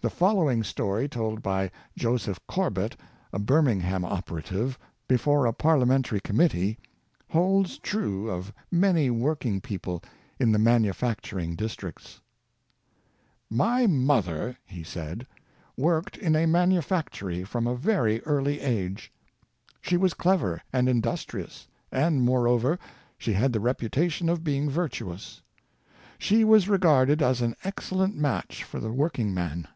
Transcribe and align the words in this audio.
The 0.00 0.10
following 0.10 0.62
story, 0.62 1.08
told 1.08 1.42
by 1.42 1.70
Joseph 1.96 2.38
Corbett, 2.46 2.94
a 3.32 3.38
Birmingham 3.38 4.04
operative, 4.04 4.78
before 5.08 5.46
a 5.46 5.52
Parliamentary 5.54 6.20
committee, 6.20 6.78
holds 7.30 7.78
true 7.78 8.28
of 8.30 8.52
many 8.70 9.08
working 9.08 9.62
people 9.62 10.02
in 10.38 10.52
the 10.52 10.58
manufacturing 10.58 11.56
dis 11.56 11.74
tricts:" 11.74 12.20
My 13.50 13.86
mother," 13.86 14.58
he 14.66 14.82
said," 14.82 15.26
worked 15.78 16.18
in 16.18 16.36
a 16.36 16.44
manufactory 16.44 17.42
from 17.42 17.66
a 17.66 17.74
very 17.74 18.20
early 18.24 18.60
age. 18.60 19.10
She 19.80 19.96
was 19.96 20.12
clever 20.12 20.60
and 20.70 20.86
industrious, 20.86 21.66
and, 21.90 22.20
moreover, 22.20 22.78
she 23.16 23.32
had 23.32 23.54
the 23.54 23.60
reputation 23.60 24.28
of 24.28 24.44
being 24.44 24.68
virtu 24.68 25.10
ous. 25.12 25.40
She 26.18 26.44
was 26.44 26.68
regarded 26.68 27.22
as 27.22 27.40
an 27.40 27.56
excellent 27.64 28.14
match 28.14 28.64
for 28.64 28.80
the 28.80 28.92
working 28.92 29.32
man. 29.32 29.66